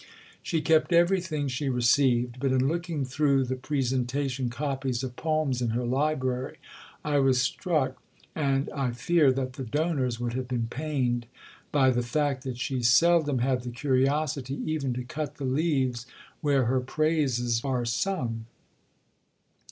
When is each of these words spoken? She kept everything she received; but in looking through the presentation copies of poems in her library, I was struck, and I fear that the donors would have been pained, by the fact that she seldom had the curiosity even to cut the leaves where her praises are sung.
She 0.41 0.61
kept 0.61 0.91
everything 0.91 1.47
she 1.47 1.69
received; 1.69 2.39
but 2.39 2.51
in 2.51 2.67
looking 2.67 3.05
through 3.05 3.43
the 3.45 3.55
presentation 3.55 4.49
copies 4.49 5.03
of 5.03 5.15
poems 5.15 5.61
in 5.61 5.69
her 5.77 5.85
library, 5.85 6.57
I 7.05 7.19
was 7.19 7.39
struck, 7.39 8.01
and 8.33 8.67
I 8.71 8.93
fear 8.93 9.31
that 9.33 9.53
the 9.53 9.63
donors 9.63 10.19
would 10.19 10.33
have 10.33 10.47
been 10.47 10.65
pained, 10.71 11.27
by 11.71 11.91
the 11.91 12.01
fact 12.01 12.43
that 12.45 12.57
she 12.57 12.81
seldom 12.81 13.37
had 13.45 13.61
the 13.61 13.69
curiosity 13.69 14.55
even 14.65 14.91
to 14.95 15.03
cut 15.03 15.35
the 15.35 15.45
leaves 15.45 16.07
where 16.41 16.65
her 16.65 16.79
praises 16.79 17.63
are 17.63 17.85
sung. 17.85 18.45